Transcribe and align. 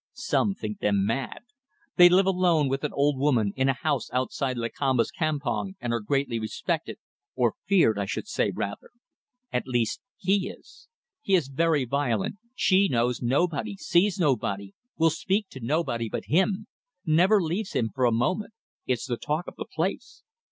Some 0.15 0.55
think 0.55 0.79
them 0.79 1.05
mad. 1.05 1.41
They 1.95 2.09
live 2.09 2.25
alone 2.25 2.67
with 2.67 2.83
an 2.83 2.91
old 2.91 3.19
woman 3.19 3.53
in 3.55 3.69
a 3.69 3.73
house 3.83 4.09
outside 4.11 4.57
Lakamba's 4.57 5.11
campong 5.11 5.75
and 5.79 5.93
are 5.93 5.99
greatly 5.99 6.39
respected 6.39 6.97
or 7.35 7.53
feared, 7.67 7.99
I 7.99 8.07
should 8.07 8.27
say 8.27 8.49
rather. 8.49 8.89
At 9.53 9.67
least, 9.67 10.01
he 10.17 10.49
is. 10.49 10.87
He 11.21 11.35
is 11.35 11.49
very 11.49 11.85
violent. 11.85 12.37
She 12.55 12.87
knows 12.87 13.21
nobody, 13.21 13.75
sees 13.77 14.17
nobody, 14.17 14.73
will 14.97 15.11
speak 15.11 15.49
to 15.49 15.59
nobody 15.59 16.09
but 16.09 16.25
him. 16.25 16.65
Never 17.05 17.39
leaves 17.39 17.73
him 17.73 17.91
for 17.93 18.05
a 18.05 18.11
moment. 18.11 18.53
It's 18.87 19.05
the 19.05 19.17
talk 19.17 19.45
of 19.45 19.55
the 19.55 19.65
place. 19.65 20.23